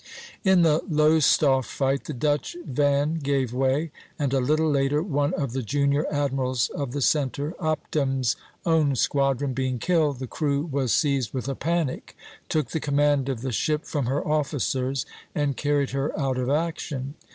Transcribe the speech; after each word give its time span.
In 0.43 0.63
the 0.63 0.81
Lowestoft 0.89 1.69
fight 1.69 2.05
the 2.05 2.13
Dutch 2.15 2.57
van 2.65 3.19
gave 3.19 3.53
way; 3.53 3.91
and 4.17 4.33
a 4.33 4.39
little 4.41 4.67
later 4.71 5.03
one 5.03 5.31
of 5.35 5.53
the 5.53 5.61
junior 5.61 6.07
admirals 6.11 6.69
of 6.69 6.91
the 6.93 7.03
centre, 7.03 7.53
Opdam's 7.59 8.35
own 8.65 8.95
squadron, 8.95 9.53
being 9.53 9.77
killed, 9.77 10.17
the 10.17 10.25
crew 10.25 10.63
was 10.65 10.91
seized 10.91 11.35
with 11.35 11.47
a 11.47 11.53
panic, 11.53 12.17
took 12.49 12.69
the 12.69 12.79
command 12.79 13.29
of 13.29 13.41
the 13.41 13.51
ship 13.51 13.85
from 13.85 14.07
her 14.07 14.27
officers, 14.27 15.05
and 15.35 15.55
carried 15.55 15.91
her 15.91 16.19
out 16.19 16.39
of 16.39 16.49
action. 16.49 17.13